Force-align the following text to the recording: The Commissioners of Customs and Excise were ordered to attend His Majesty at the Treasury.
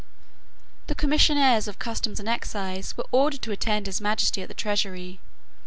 The 0.87 0.95
Commissioners 0.95 1.67
of 1.67 1.77
Customs 1.77 2.19
and 2.19 2.27
Excise 2.27 2.97
were 2.97 3.05
ordered 3.11 3.43
to 3.43 3.51
attend 3.51 3.85
His 3.85 4.01
Majesty 4.01 4.41
at 4.41 4.47
the 4.47 4.55
Treasury. 4.55 5.19